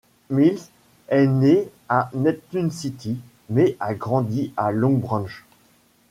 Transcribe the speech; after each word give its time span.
Mills 0.31 0.57
est 1.09 1.27
né 1.27 1.69
à 1.87 2.09
Neptune 2.15 2.71
City 2.71 3.19
mais 3.51 3.77
a 3.79 3.93
grandi 3.93 4.51
à 4.57 4.71
Long 4.71 4.97
Branch. 4.97 5.45